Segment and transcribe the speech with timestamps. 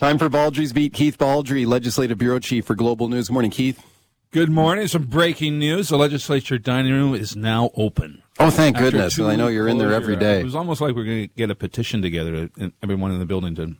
[0.00, 0.94] Time for Baldrey's Beat.
[0.94, 3.28] Keith Baldrey, Legislative Bureau Chief for Global News.
[3.28, 3.84] Good morning, Keith.
[4.30, 4.88] Good morning.
[4.88, 5.90] Some breaking news.
[5.90, 8.22] The legislature dining room is now open.
[8.38, 9.16] Oh, thank After goodness.
[9.16, 10.40] two I know you're in there every day.
[10.40, 13.18] It was almost like we're going to get a petition together, uh, to, everyone in
[13.18, 13.76] the building, to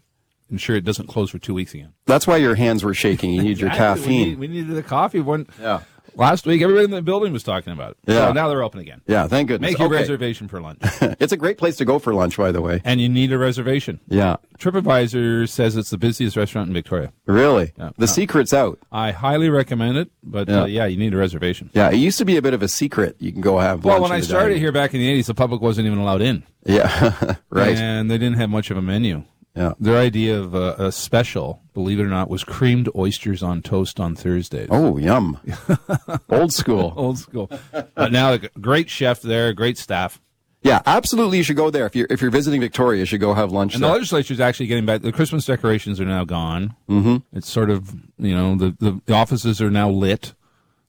[0.51, 1.95] ensure it doesn't close for two weeks again.
[2.05, 3.33] That's why your hands were shaking.
[3.33, 4.03] You need your Exactly.
[4.03, 4.29] We, caffeine.
[4.29, 5.21] need, we needed the coffee.
[5.21, 5.81] One Yeah.
[6.17, 7.97] Last week, everybody in the building was talking about it.
[8.07, 8.27] Yeah.
[8.29, 9.01] So now they're open again.
[9.07, 9.71] Yeah, thank goodness.
[9.73, 9.97] Make your Okay.
[9.97, 12.81] reservation for lunch, it's a great place to go for lunch, by the way.
[12.85, 14.01] and you need a reservation.
[14.09, 14.37] Yeah.
[14.59, 17.13] TripAdvisor says it's the busiest restaurant in Victoria.
[17.27, 17.73] Really?
[17.79, 17.91] Yeah.
[17.97, 18.79] The secret's out.
[18.93, 20.63] I highly recommend it, but Yeah.
[20.63, 21.71] Uh, yeah, you need a reservation.
[21.73, 23.17] Yeah, it used to be a bit of a secret.
[23.19, 25.35] You can go have Well, when I started dining- here back in the '80s, the
[25.35, 26.43] public wasn't even allowed in.
[26.65, 27.77] Yeah, right.
[27.77, 29.25] And they didn't have much of a menu.
[29.57, 29.73] Yeah.
[29.81, 33.99] Their idea of a, a special, believe it or not, was creamed oysters on toast
[33.99, 34.69] on Thursdays.
[34.71, 35.41] Oh, yum.
[36.31, 36.93] Old school.
[36.97, 37.51] Old school.
[37.95, 40.21] but now, a great chef there, great staff.
[40.63, 41.39] Yeah, absolutely.
[41.39, 43.01] You should go there if you're if you're visiting Victoria.
[43.01, 43.95] You should go have lunch And the there.
[43.97, 45.01] legislature is actually getting back.
[45.01, 46.77] The Christmas decorations are now gone.
[46.89, 47.17] Mm-hmm.
[47.37, 50.35] It's sort of, you know, the, the, the offices are now lit.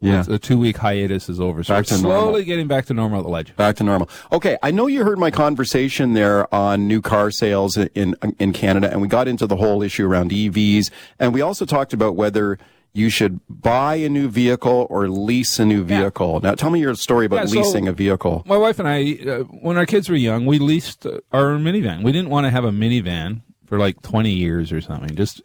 [0.02, 0.24] Yeah.
[0.24, 1.64] The two week hiatus is over.
[1.64, 2.42] So Back to slowly normal.
[2.44, 3.56] getting back to normal at the ledge.
[3.56, 4.10] Back to normal.
[4.32, 8.90] Okay, I know you heard my conversation there on new car sales in in Canada,
[8.92, 12.58] and we got into the whole issue around EVs, and we also talked about whether
[12.94, 16.42] you should buy a new vehicle or lease a new vehicle.
[16.42, 18.44] Now, tell me your story about Yeah, so- leasing a vehicle.
[18.46, 22.04] My wife and I, uh, when our kids were young, we leased our minivan.
[22.04, 25.16] We didn't want to have a minivan for like 20 years or something.
[25.16, 25.42] Just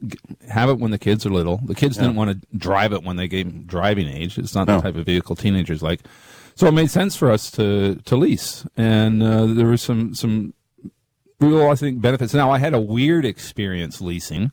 [0.48, 1.60] have it when the kids are little.
[1.64, 4.36] The kids didn't want to drive it when they gave driving age.
[4.36, 4.78] It's not No.
[4.78, 6.00] the type of vehicle teenagers like.
[6.56, 8.66] So it made sense for us to, to lease.
[8.76, 10.54] And uh, there were some, some
[11.38, 12.34] real, I think, benefits.
[12.34, 14.50] Now, I had a weird experience leasing.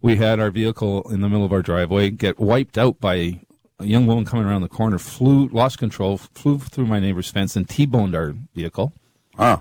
[0.00, 3.40] We had our vehicle in the middle of our driveway get wiped out by
[3.80, 7.56] a young woman coming around the corner, flew, lost control, flew through my neighbor's fence
[7.56, 8.92] and T-boned our vehicle.
[9.36, 9.60] Ah,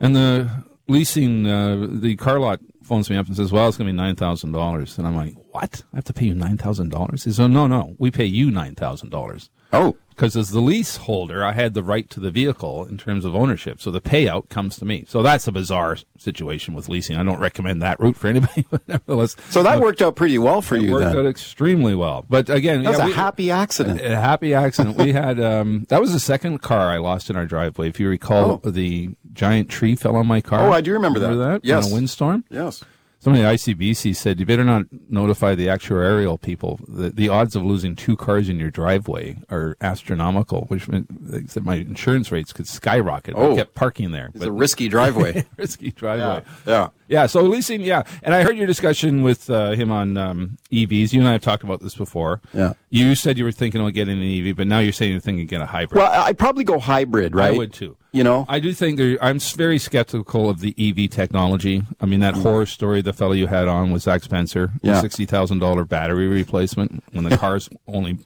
[0.00, 3.86] And the leasing, uh, the car lot phones me up and says, well, it's going
[3.86, 4.98] to be $9,000.
[4.98, 5.82] And I'm like, what?
[5.92, 7.10] I have to pay you $9,000?
[7.12, 11.52] He says, oh, no, no, we pay you $9,000 oh, because as the leaseholder, I
[11.52, 13.80] had the right to the vehicle in terms of ownership.
[13.82, 15.04] So the payout comes to me.
[15.06, 17.16] So that's a bizarre situation with leasing.
[17.16, 19.36] I don't recommend that route for anybody, but nevertheless.
[19.50, 21.18] so that worked out pretty well for it you worked then.
[21.18, 22.24] out extremely well.
[22.28, 24.00] But again, That was yeah, a we- happy accident.
[24.00, 24.96] a happy accident.
[24.96, 27.88] we had um, that was the second car I lost in our driveway.
[27.88, 30.68] If you recall, the giant tree fell on my car.
[30.68, 31.34] Oh, I do remember that.
[31.36, 31.60] that.
[31.64, 31.86] Yes.
[31.86, 32.44] in a windstorm.
[32.50, 32.84] yes.
[33.20, 36.78] Somebody at ICBC said you better not notify the actuarial people.
[36.86, 41.08] The, the odds of losing two cars in your driveway are astronomical, which meant
[41.50, 43.34] said my insurance rates could skyrocket.
[43.34, 43.56] if I Oh.
[43.56, 44.30] kept parking there.
[44.34, 45.44] It's a risky driveway.
[45.56, 46.44] risky driveway.
[46.64, 46.72] yeah.
[46.72, 46.88] Yeah,
[47.26, 48.02] so leasing, yeah.
[48.22, 51.12] And I heard your discussion with uh, him on um, EVs.
[51.12, 52.40] You and I have talked about this before.
[52.52, 52.74] Yeah.
[52.90, 55.42] You said you were thinking about getting an EV, but now you're saying you're thinking
[55.42, 55.98] of getting a hybrid.
[56.00, 57.54] Well, I'd probably go hybrid, right?
[57.54, 57.96] I would too.
[58.12, 58.46] You know?
[58.48, 61.82] I do think there, I'm very skeptical of the EV technology.
[62.00, 64.94] I mean, that horror story the fellow you had on was Zach Spencer, Yeah.
[64.94, 68.18] the sixty thousand dollar battery replacement when the car's only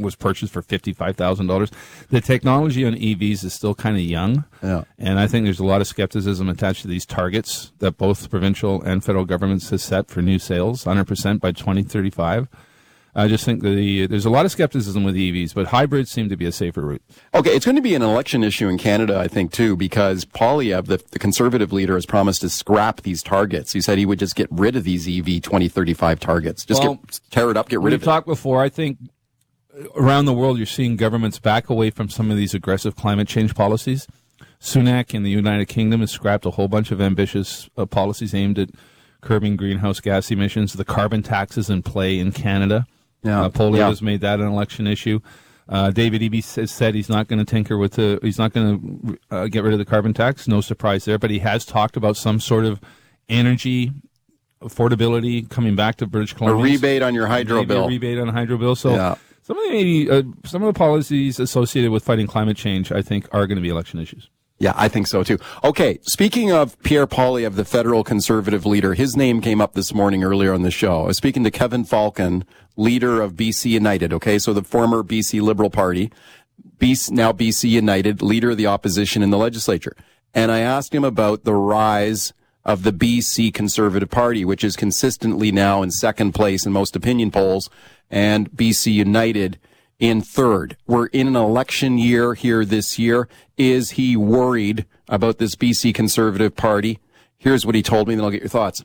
[0.00, 1.70] was purchased for fifty five thousand dollars.
[2.10, 4.84] The technology on EVs is still kind of young, Yeah.
[4.98, 8.82] and I think there's a lot of skepticism attached to these targets that both provincial
[8.82, 12.48] and federal governments have set for new sales, hundred percent by twenty thirty five.
[13.12, 16.36] I just think the there's a lot of skepticism with EVs, but hybrids seem to
[16.36, 17.02] be a safer route.
[17.34, 20.86] Okay, it's going to be an election issue in Canada, I think, too, because Poilievre,
[20.86, 23.72] the, the conservative leader, has promised to scrap these targets.
[23.72, 26.64] He said he would just get rid of these EV 2035 targets.
[26.64, 28.04] Just Well, get, tear it up, get rid of it.
[28.04, 28.62] talked before.
[28.62, 28.98] I think
[29.96, 33.54] around the world, you're seeing governments back away from some of these aggressive climate change
[33.54, 34.06] policies.
[34.60, 38.58] Sunak in the United Kingdom has scrapped a whole bunch of ambitious uh, policies aimed
[38.58, 38.70] at
[39.22, 40.74] curbing greenhouse gas emissions.
[40.74, 42.86] The carbon tax is in play in Canada.
[43.22, 43.42] Yeah.
[43.44, 43.88] Uh, Yeah.
[43.88, 45.20] has made that an election issue.
[45.68, 49.18] Uh, David Eby has said he's not going to tinker with the, he's not going
[49.30, 50.48] to uh, get rid of the carbon tax.
[50.48, 52.80] No surprise there, but he has talked about some sort of
[53.28, 53.92] energy
[54.62, 56.60] affordability coming back to British Columbia.
[56.60, 57.88] A rebate on your hydro Maybe a bill.
[57.88, 58.74] rebate on hydro bill.
[58.74, 59.14] So Yeah.
[59.42, 63.02] Some of the maybe uh, some of the policies associated with fighting climate change, I
[63.02, 64.28] think, are going to be election issues.
[64.60, 65.38] Yeah, I think so too.
[65.64, 70.22] Okay, speaking of Pierre Poilievre, the federal conservative leader, his name came up this morning
[70.22, 71.04] earlier on the show.
[71.04, 72.44] I was speaking to Kevin Falcon,
[72.76, 74.12] leader of BC United.
[74.12, 76.12] Okay, so the former BC Liberal Party,
[76.76, 79.96] BC, now BC United, leader of the opposition in the legislature.
[80.34, 85.50] And I asked him about the rise of the BC Conservative Party, which is consistently
[85.50, 87.70] now in second place in most opinion polls,
[88.10, 89.58] and BC United
[89.98, 90.76] in third.
[90.86, 93.28] We're in an election year here this year.
[93.56, 96.98] Is he worried about this BC Conservative Party?
[97.38, 98.82] Here's what he told me, then I'll get your thoughts.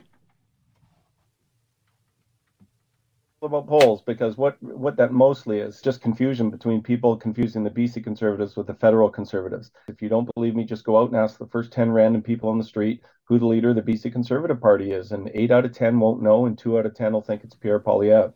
[3.41, 8.03] about polls because what what that mostly is just confusion between people confusing the BC
[8.03, 9.71] conservatives with the federal conservatives.
[9.87, 12.49] If you don't believe me, just go out and ask the first 10 random people
[12.49, 15.65] on the street who the leader of the BC Conservative Party is and 8 out
[15.65, 18.33] of 10 won't know and 2 out of 10 will think it's Pierre Poilievre.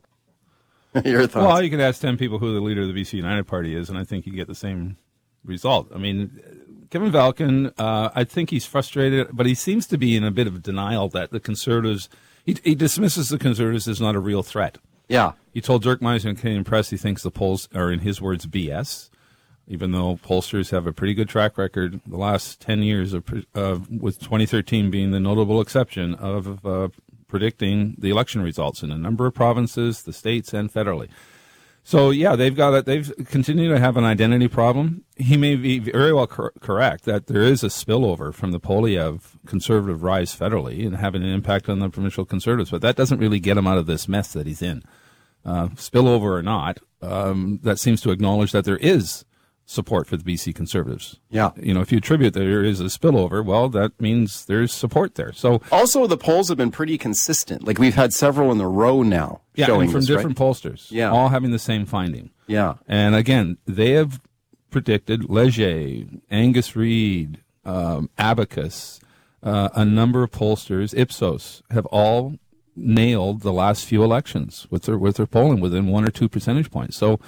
[1.06, 1.36] Your thoughts?
[1.36, 3.90] Well, you could ask 10 people who the leader of the BC United Party is
[3.90, 4.98] and I think you get the same
[5.44, 5.90] result.
[5.94, 6.42] I mean,
[6.90, 10.48] Kevin Falcon, uh, I think he's frustrated, but he seems to be in a bit
[10.48, 12.10] of denial that the conservatives
[12.46, 14.78] he, he dismisses the conservatives as not a real threat.
[15.08, 15.34] Yeah.
[15.54, 18.46] He told Dirk Meissner in Canadian Press he thinks the polls are, in his words,
[18.46, 19.10] BS,
[19.68, 23.24] even though pollsters have a pretty good track record the last 10 years, of,
[23.56, 26.90] uh, with 2013 being the notable exception of uh,
[27.30, 31.08] predicting the election results in a number of provinces, the states, and federally.
[31.84, 32.86] So yeah, they've got it.
[32.86, 35.06] They've continued to have an identity problem.
[35.16, 39.22] He may be very well cor- correct that there is a spillover from the Poilievre
[39.46, 43.40] conservative rise federally and having an impact on the provincial conservatives, but that doesn't really
[43.40, 44.84] get him out of this mess that he's in
[45.46, 49.26] uh, spillover or not, um, that seems to acknowledge that there is
[49.70, 51.20] support for the BC Conservatives.
[51.30, 51.52] Yeah.
[51.56, 55.14] You know, if you attribute that there is a spillover, well, that means there's support
[55.14, 55.32] there.
[55.32, 57.68] So also the polls have been pretty consistent.
[57.68, 60.48] Like we've had several in a row now yeah, showing from this, different right?
[60.48, 60.88] pollsters.
[60.90, 61.12] Yeah.
[61.12, 62.32] All having the same finding.
[62.48, 62.76] Yeah.
[62.88, 64.20] And again, they have
[64.72, 69.00] predicted Leger, Angus Reid, um, Abacus,
[69.44, 72.40] uh, a number of pollsters, Ipsos, have all
[72.76, 76.72] nailed the last few elections with their with their polling within one or two percentage
[76.72, 76.98] points.
[76.98, 77.20] So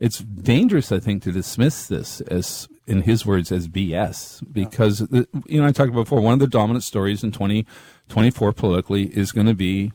[0.00, 5.28] it's dangerous, I think, to dismiss this as, in his words, as BS because the,
[5.46, 6.20] you know I talked about before.
[6.20, 9.92] One of the dominant stories in 2024 politically is going to be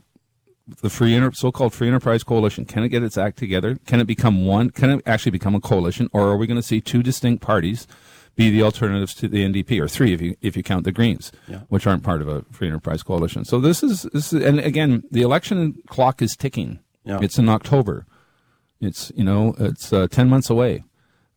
[0.80, 2.64] the free so-called free enterprise coalition.
[2.64, 3.78] Can it get its act together?
[3.86, 4.70] Can it become one?
[4.70, 7.86] Can it actually become a coalition, or are we going to see two distinct parties?
[8.36, 11.32] be the alternatives to the NDP, or three if you if you count the Greens,
[11.48, 11.60] yeah.
[11.68, 13.46] which aren't part of a free enterprise coalition.
[13.46, 16.80] So this is this is, and again, the election clock is ticking.
[17.04, 17.18] Yeah.
[17.22, 18.06] It's in October.
[18.80, 20.84] It's you know it's uh, ten months away.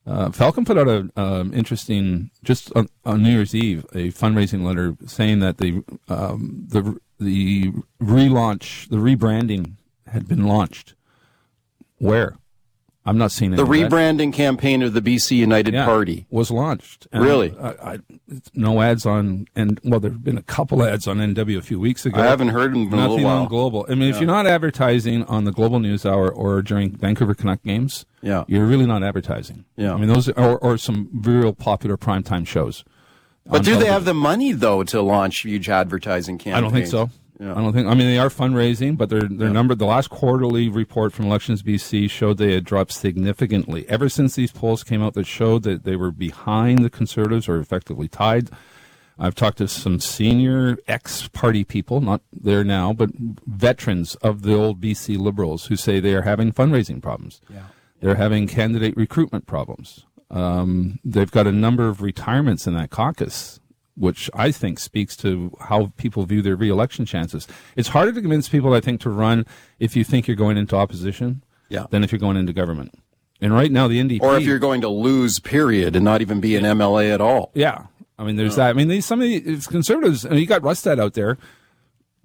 [0.06, 4.64] Uh, Falcon put out an um, interesting just on, on, New Year's Eve a fundraising
[4.64, 7.72] letter saying that the um, the the
[8.02, 9.74] relaunch the rebranding
[10.08, 10.96] had been launched.
[11.98, 12.38] Where?
[13.10, 13.58] I'm not seeing that.
[13.58, 17.08] the rebranding campaign of the BC United yeah, Party was launched.
[17.12, 17.56] Really?
[17.60, 18.00] I, I,
[18.54, 22.06] no ads on, and well, there've been a couple ads on NW a few weeks
[22.06, 22.22] ago.
[22.22, 23.38] I haven't heard them Nothing a little while.
[23.40, 23.86] on Global.
[23.90, 24.10] I mean, yeah.
[24.10, 28.44] if you're not advertising on the Global News Hour or during Vancouver Canuck games, yeah.
[28.48, 29.66] you're really not advertising.
[29.76, 29.94] Yeah.
[29.94, 32.86] I mean, those are, or some real popular primetime shows.
[33.46, 33.80] But do television.
[33.80, 36.58] they have the money though to launch huge advertising campaigns?
[36.58, 37.10] I don't think so.
[37.40, 37.52] Yeah.
[37.54, 37.88] I don't think.
[37.88, 39.54] I mean, they are fundraising, but their their Yeah.
[39.54, 39.74] number.
[39.74, 44.52] The last quarterly report from Elections BC showed they had dropped significantly ever since these
[44.52, 45.14] polls came out.
[45.14, 48.50] That showed that they were behind the Conservatives or effectively tied.
[49.22, 53.10] I've talked to some senior ex-party people, not there now, but
[53.46, 57.42] veterans of the old BC Liberals who say they are having fundraising problems.
[57.50, 57.64] Yeah.
[58.00, 60.06] They're having candidate recruitment problems.
[60.32, 63.59] Um, they've got a number of retirements in that caucus
[64.00, 67.48] which I think speaks to how people view their reelection chances.
[67.76, 69.46] It's harder to convince people, I think, to run
[69.78, 71.86] if you think you're going into opposition Yeah.
[71.90, 72.96] than if you're going into government.
[73.42, 74.22] And right now, the NDP.
[74.22, 77.52] Or if you're going to lose, period, and not even be an MLA at all.
[77.54, 77.88] Yeah.
[78.18, 78.70] I mean, there's that.
[78.70, 81.38] I mean, these, some of these conservatives, I mean, you got Rustad out there,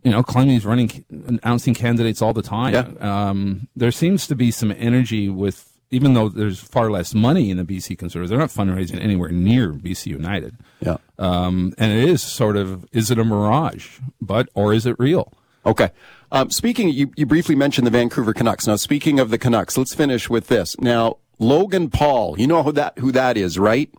[0.03, 2.73] you know, claiming he's running, announcing candidates all the time.
[2.75, 3.29] Yeah.
[3.29, 7.57] Um, there seems to be some energy with, even though there's far less money in
[7.57, 10.57] the BC Conservatives, they're not fundraising anywhere near BC United.
[10.81, 10.97] Yeah.
[11.19, 14.01] Um, and it is sort of, is it a mirage?
[14.21, 15.33] But, or is it real?
[15.65, 15.91] Okay.
[16.33, 18.67] Um, speaking, you, you briefly mentioned the Vancouver Canucks.
[18.67, 20.79] Now, speaking of the Canucks, let's finish with this.
[20.81, 23.91] Now, Logan Paul, you know who that who that is, right?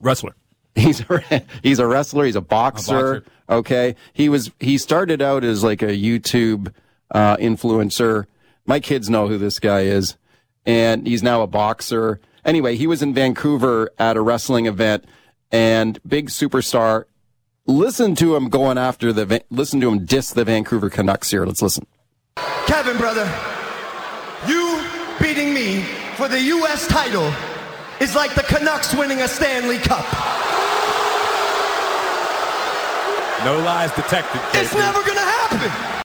[0.00, 0.34] Wrestler.
[0.74, 2.24] He's a, he's a wrestler.
[2.24, 3.32] He's a boxer, A boxer.
[3.48, 3.96] Okay.
[4.12, 6.72] He was he started out as like a YouTube
[7.10, 8.26] uh, influencer.
[8.64, 10.16] My kids know who this guy is,
[10.66, 12.20] and he's now a boxer.
[12.44, 15.04] Anyway, he was in Vancouver at a wrestling event,
[15.50, 17.04] and big superstar.
[17.66, 19.42] Listen to him going after the.
[19.50, 21.46] Listen to him diss the Vancouver Canucks here.
[21.46, 21.86] Let's listen.
[22.66, 23.32] Kevin, brother,
[24.46, 24.84] you
[25.20, 25.82] beating me
[26.16, 26.86] for the U.S.
[26.86, 27.32] title
[28.00, 30.04] is like the Canucks winning a Stanley Cup.
[33.44, 34.40] No lies detected.
[34.54, 36.02] It's never gonna happen.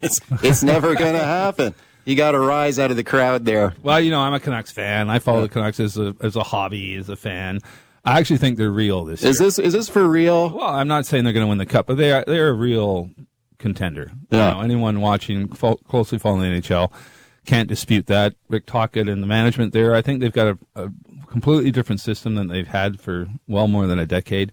[0.00, 1.74] It's it's never gonna happen.
[2.08, 3.74] You got a rise out of the crowd there.
[3.82, 5.10] Well, you know, I'm a Canucks fan.
[5.10, 7.60] I follow the Canucks as a as a hobby, as a fan.
[8.02, 9.30] I actually think they're real this year.
[9.30, 10.48] Is this is this for real?
[10.48, 12.54] Well, I'm not saying they're going to win the cup, but they are they're a
[12.54, 13.10] real
[13.58, 14.10] contender.
[14.30, 14.48] Yeah.
[14.48, 16.90] You know, anyone watching fo- closely following the NHL
[17.44, 18.36] can't dispute that.
[18.48, 20.90] Rick Tocchet and the management there, I think they've got a, a
[21.26, 24.50] completely different system than they've had for well more than a decade.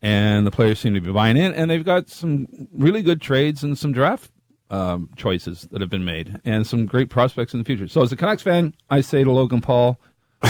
[0.00, 3.64] And the players seem to be buying in, and they've got some really good trades
[3.64, 4.30] and some draft
[4.70, 7.88] um, choices that have been made, and some great prospects in the future.
[7.88, 9.98] So, as a Canucks fan, I say to Logan Paul,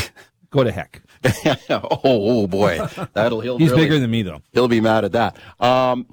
[0.50, 1.02] go to heck.
[1.70, 2.78] oh, oh boy,
[3.14, 4.42] that'll he'll He's really- bigger than me, though.
[4.52, 5.36] He'll be mad at that.
[5.58, 6.06] Um,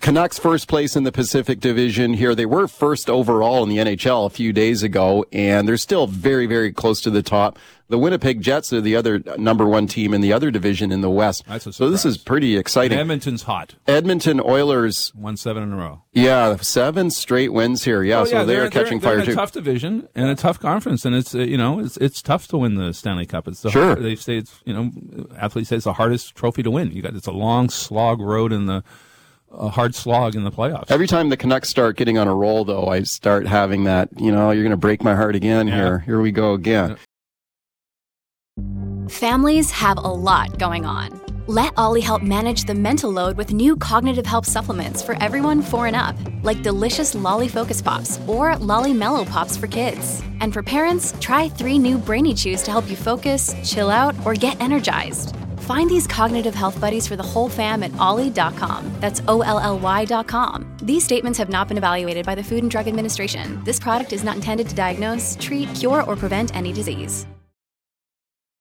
[0.00, 2.34] Canucks first place in the Pacific Division here.
[2.34, 6.46] They were first overall in the NHL a few days ago, and they're still very,
[6.46, 7.58] very close to the top.
[7.88, 11.10] The Winnipeg Jets are the other number one team in the other division in the
[11.10, 11.44] West.
[11.70, 12.98] So this is pretty exciting.
[12.98, 13.74] Edmonton's hot.
[13.86, 16.02] Edmonton Oilers, Won seven in a row.
[16.12, 18.02] yeah, seven straight wins here.
[18.02, 19.34] Yeah, Oh, so they're, catching they're fire too.
[19.34, 22.56] tough division and a tough conference, and it's uh, you know it's it's tough to
[22.58, 23.46] win the Stanley Cup.
[23.46, 23.84] It's the Sure.
[23.88, 24.90] hard- they say it's you know
[25.38, 26.90] athletes say it's the hardest trophy to win.
[26.90, 28.82] You got it's a long slog road in the
[29.58, 30.90] a hard slog in the playoffs.
[30.90, 34.32] Every time the Canucks start getting on a roll, though, I start having that, you
[34.32, 35.74] know, you're going to break my heart again Yeah.
[35.74, 35.98] here.
[36.00, 36.96] Here we go again.
[39.08, 41.20] Families have a lot going on.
[41.46, 45.86] Let OLLY help manage the mental load with new cognitive help supplements for everyone four
[45.86, 50.22] and up, like delicious Lolly Focus Pops or Lolly Mellow Pops for kids.
[50.40, 54.32] And for parents, try three new Brainy Chews to help you focus, chill out, or
[54.32, 55.36] get energized.
[55.64, 58.90] Find these cognitive health buddies for the whole fam at olly.com.
[59.00, 60.76] That's O L L Y.com.
[60.82, 63.62] These statements have not been evaluated by the Food and Drug Administration.
[63.64, 67.26] This product is not intended to diagnose, treat, cure, or prevent any disease.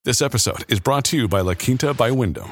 [0.06, 2.52] This episode is brought to you by La Quinta by Wyndham.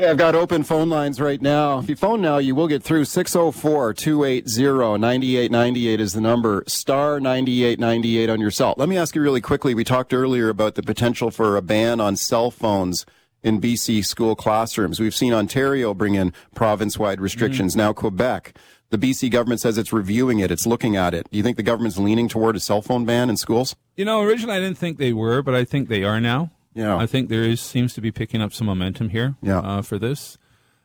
[0.00, 1.80] I've got open phone lines right now.
[1.80, 3.04] If you phone now, you will get through.
[3.04, 6.62] 604 280 9898 is the number.
[6.68, 8.74] Star 9898 on your cell.
[8.76, 9.74] Let me ask you really quickly.
[9.74, 13.06] We talked earlier about the potential for a ban on cell phones
[13.42, 15.00] in BC school classrooms.
[15.00, 17.80] We've seen Ontario bring in province wide restrictions, mm-hmm.
[17.80, 18.56] now Quebec.
[18.90, 21.28] The BC government says it's reviewing it, it's looking at it.
[21.30, 23.74] Do you think the government's leaning toward a cell phone ban in schools?
[23.96, 26.52] You know, originally I didn't think they were, but I think they are now.
[26.78, 26.96] Yeah.
[26.96, 29.34] I think there is seems to be picking up some momentum here.
[29.42, 29.58] Yeah.
[29.58, 30.38] Uh, for this,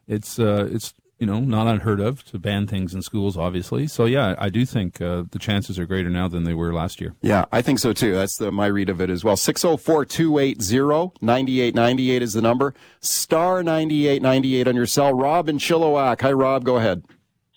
[0.07, 3.85] it's uh, it's you know not unheard of to ban things in schools, obviously.
[3.85, 6.99] So yeah, I do think uh, the chances are greater now than they were last
[6.99, 7.13] year.
[7.21, 8.13] Yeah, I think so too.
[8.13, 9.37] That's the, my read of it as well.
[9.37, 12.73] 604 280 9898 is the number.
[12.99, 15.13] Star 9898 on your cell.
[15.13, 16.21] Rob in Chilliwack.
[16.21, 16.63] Hi, Rob.
[16.63, 17.03] Go ahead.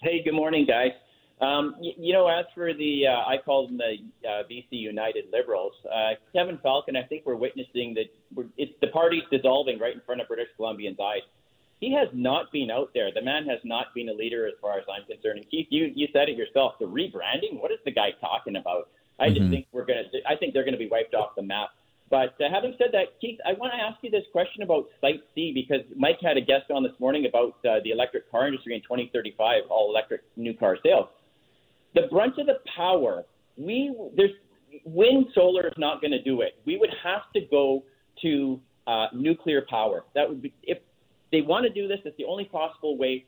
[0.03, 0.93] Hey, good morning, guys.
[1.41, 5.27] Um, you, you know, as for the, uh, I call them the uh, BC United
[5.31, 9.95] Liberals, uh, Kevin Falcon, I think we're witnessing that we're, it's the party's dissolving right
[9.95, 11.23] in front of British Columbians' eyes.
[11.79, 13.11] He has not been out there.
[13.13, 15.41] The man has not been a leader as far as I'm concerned.
[15.41, 16.79] And Keith, you, you said it yourself.
[16.81, 18.89] The rebranding, what is the guy talking about?
[19.19, 21.43] I just think we're going to, I think they're going to be wiped off the
[21.43, 21.71] map.
[22.09, 25.23] But uh, having said that, Keith, I want to ask you this question about Site
[25.35, 28.75] C because Mike had a guest on this morning about uh, the electric car industry
[28.75, 31.09] in 2035, all electric new car sales.
[31.97, 33.25] The brunt of the power,
[33.57, 34.31] we there's
[34.85, 36.59] wind, solar is not going to do it.
[36.65, 37.85] We would have to go
[38.23, 40.05] to uh, nuclear power.
[40.15, 40.79] That would be if
[41.33, 41.99] they want to do this.
[42.05, 43.25] It's the only possible way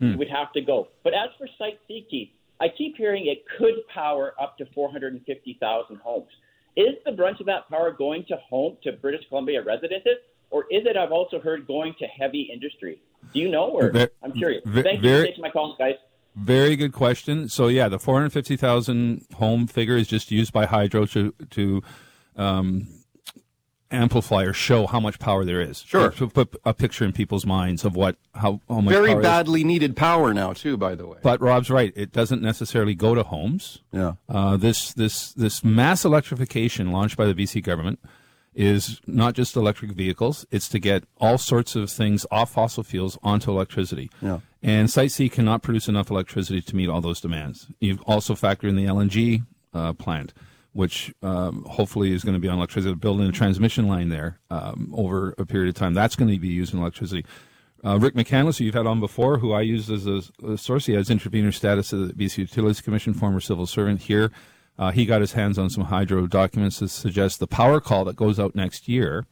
[0.00, 0.88] we would have to go.
[1.02, 2.28] But as for Site C, Keith,
[2.60, 6.28] I keep hearing it could power up to 450,000 homes.
[6.76, 10.18] Is the brunt of that power going to home to British Columbia residences,
[10.50, 10.96] or is it?
[10.96, 13.00] I've also heard going to heavy industry.
[13.32, 13.70] Do you know?
[13.70, 13.90] Or
[14.22, 14.62] I'm curious.
[14.64, 15.94] Thank you for taking my call, guys.
[16.36, 17.48] Very good question.
[17.48, 21.82] So yeah, the 450,000 home figure is just used by hydro to to
[22.36, 22.86] um,
[23.90, 25.78] amplify or show how much power there is.
[25.78, 26.10] Sure.
[26.10, 29.24] To put a picture in people's minds of what how, how much Very power is.
[29.24, 31.18] badly needed power now, too, by the way.
[31.22, 31.92] But Rob's right.
[31.96, 33.80] It doesn't necessarily go to homes.
[33.92, 34.14] Yeah.
[34.28, 38.00] Uh, this this this mass electrification launched by the BC government
[38.54, 40.46] is not just electric vehicles.
[40.50, 44.10] It's to get all sorts of things off fossil fuels onto electricity.
[44.22, 44.40] Yeah.
[44.66, 47.68] And Site C cannot produce enough electricity to meet all those demands.
[47.78, 50.34] You've also factor in the LNG uh, plant,
[50.72, 52.92] which um, hopefully is going to be on electricity.
[52.96, 55.94] Building a transmission line there um, over a period of time.
[55.94, 57.24] That's going to be using electricity.
[57.84, 60.86] Uh, Rick McCandless, who you've had on before, who I used as a, a source,
[60.86, 64.32] he has intervenor status at the BC Utilities Commission, former civil servant here.
[64.76, 68.16] Uh, he got his hands on some hydro documents that suggest the power call that
[68.16, 69.26] goes out next year,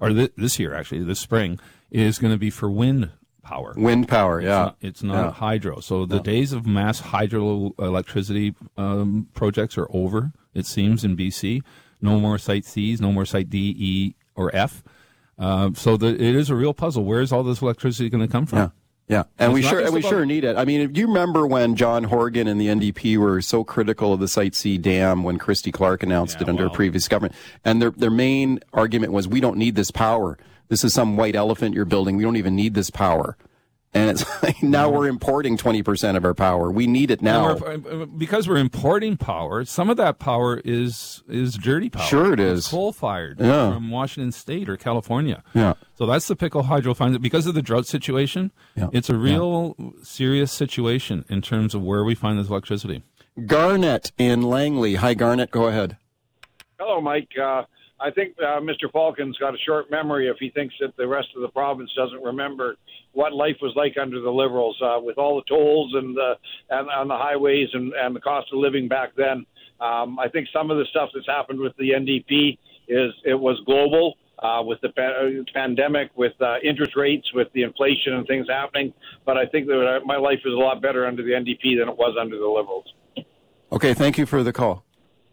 [0.00, 1.58] or th- this year actually, this spring,
[1.90, 3.08] is going to be for wind
[3.46, 3.74] power.
[3.76, 4.58] Wind power, It's yeah.
[4.58, 5.30] not, it's not Yeah.
[5.32, 5.80] hydro.
[5.80, 10.32] So the days of mass hydroelectricity um, projects are over.
[10.54, 11.62] It seems in BC,
[12.00, 14.82] no more site C's, no more site D, E, or F.
[15.38, 17.04] Uh, so the, it is a real puzzle.
[17.04, 18.58] Where is all this electricity going to come from?
[18.58, 18.68] Yeah.
[19.08, 20.56] Yeah, and It's we sure and we sure need it.
[20.56, 24.18] I mean, if you remember when John Horgan and the NDP were so critical of
[24.18, 27.32] the Site C dam when Christy Clark announced it under a previous government,
[27.64, 30.36] and their their main argument was we don't need this power.
[30.68, 32.16] This is some white elephant you're building.
[32.16, 33.36] We don't even need this power.
[33.94, 36.70] And it's like now we're importing 20% of our power.
[36.70, 37.54] We need it now.
[37.54, 42.04] We're- uh, because we're importing power, some of that power is is dirty power.
[42.06, 42.68] Sure it is.
[42.68, 43.72] coal fired Yeah.
[43.74, 45.42] from Washington State or California.
[45.54, 45.74] Yeah.
[45.94, 48.50] So that's the pickle hydro finds because of the drought situation.
[48.74, 48.88] Yeah.
[48.92, 53.02] It's a real serious situation in terms of where we find this electricity.
[53.46, 54.96] Garnet in Langley.
[54.96, 55.50] Hi, Garnet.
[55.50, 55.96] Go ahead.
[56.78, 57.28] Hello, Mike.
[57.42, 57.62] Uh,
[57.98, 58.90] I think uh, Mr.
[58.92, 62.22] Falcon's got a short memory if he thinks that the rest of the province doesn't
[62.22, 62.76] remember
[63.12, 66.34] what life was like under the Liberals, uh, with all the tolls and the
[66.70, 69.46] and on the highways and, and the cost of living back then.
[69.80, 73.60] Um, I think some of the stuff that's happened with the NDP is it was
[73.64, 74.14] global.
[74.38, 78.46] Uh, with the pa- uh, pandemic, with uh, interest rates, with the inflation and things
[78.46, 78.92] happening,
[79.24, 81.88] but I think that uh, my life is a lot better under the NDP than
[81.88, 82.84] it was under the Liberals.
[83.72, 84.85] Okay, thank you for the call.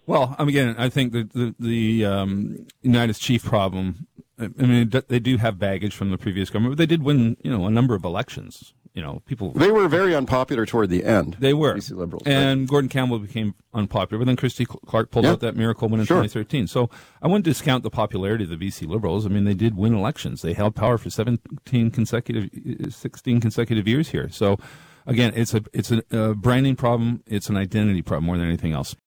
[0.06, 4.08] Well, um, again, I think that the the um, United's chief problem.
[4.40, 7.52] I mean, they do have baggage from the previous government, but they did win, you
[7.52, 8.74] know, a number of elections.
[8.96, 11.38] You know, people They were very unpopular toward the end.
[11.40, 11.76] They were.
[11.76, 12.24] BC Liberals.
[12.28, 12.34] right?
[12.34, 15.32] And Gordon Campbell became unpopular, but then Christy Clark pulled Yeah.
[15.32, 16.18] out that miracle win in Sure.
[16.22, 16.68] 2013.
[16.68, 16.90] So
[17.22, 19.26] I wouldn't discount the popularity of the BC Liberals.
[19.26, 20.42] I mean, they did win elections.
[20.44, 22.50] They held power for 17 consecutive,
[22.94, 24.30] 16 consecutive years here.
[24.30, 24.60] So
[25.08, 27.24] again, it's a it's a, uh branding problem.
[27.26, 28.96] It's an identity problem more than anything else.